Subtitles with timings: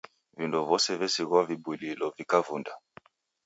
[0.37, 2.73] Vindo vose vesighwa vibulilo vikavunda.